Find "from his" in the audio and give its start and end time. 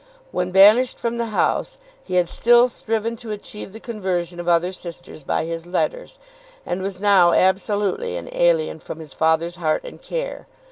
8.79-9.13